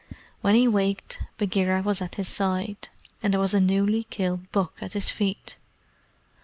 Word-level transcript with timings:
When 0.41 0.55
he 0.55 0.67
waked, 0.67 1.21
Bagheera 1.37 1.83
was 1.83 2.01
at 2.01 2.15
his 2.15 2.27
side, 2.27 2.89
and 3.21 3.31
there 3.33 3.39
was 3.39 3.53
a 3.53 3.59
newly 3.59 4.05
killed 4.05 4.51
buck 4.51 4.73
at 4.81 4.93
his 4.93 5.11
feet. 5.11 5.57